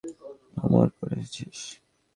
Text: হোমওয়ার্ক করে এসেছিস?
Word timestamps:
হোমওয়ার্ক 0.57 0.93
করে 0.99 1.15
এসেছিস? 1.21 1.59